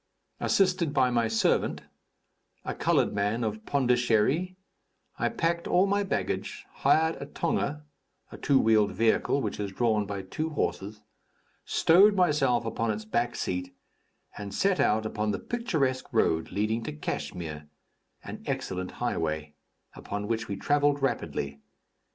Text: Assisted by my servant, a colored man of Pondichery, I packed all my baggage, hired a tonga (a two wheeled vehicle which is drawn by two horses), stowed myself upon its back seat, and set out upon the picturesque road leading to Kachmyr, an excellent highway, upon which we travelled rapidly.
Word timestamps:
Assisted 0.39 0.95
by 0.95 1.11
my 1.11 1.27
servant, 1.27 1.83
a 2.65 2.73
colored 2.73 3.13
man 3.13 3.43
of 3.43 3.67
Pondichery, 3.67 4.55
I 5.19 5.29
packed 5.29 5.67
all 5.67 5.85
my 5.85 6.01
baggage, 6.01 6.65
hired 6.77 7.21
a 7.21 7.27
tonga 7.27 7.85
(a 8.31 8.37
two 8.39 8.59
wheeled 8.59 8.93
vehicle 8.93 9.41
which 9.43 9.59
is 9.59 9.71
drawn 9.71 10.07
by 10.07 10.23
two 10.23 10.49
horses), 10.49 11.03
stowed 11.65 12.15
myself 12.15 12.65
upon 12.65 12.89
its 12.89 13.05
back 13.05 13.35
seat, 13.35 13.75
and 14.35 14.55
set 14.55 14.79
out 14.79 15.05
upon 15.05 15.29
the 15.29 15.37
picturesque 15.39 16.11
road 16.11 16.51
leading 16.51 16.81
to 16.85 16.93
Kachmyr, 16.93 17.67
an 18.23 18.41
excellent 18.47 18.93
highway, 18.93 19.53
upon 19.93 20.27
which 20.27 20.47
we 20.47 20.55
travelled 20.55 21.03
rapidly. 21.03 21.61